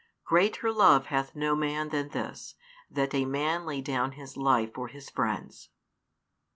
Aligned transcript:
Greater 0.25 0.71
love 0.71 1.05
hath 1.13 1.35
no 1.35 1.55
man 1.55 1.89
than 1.89 2.09
this, 2.09 2.55
that 2.89 3.13
a 3.13 3.23
man 3.23 3.67
lay 3.67 3.81
down 3.81 4.13
his 4.13 4.35
life 4.35 4.73
for 4.73 4.87
his 4.87 5.11
friends. 5.11 5.69